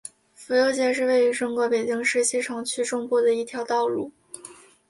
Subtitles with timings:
[0.33, 4.11] 府右街是位于中国北京市西城区中部的一条道路。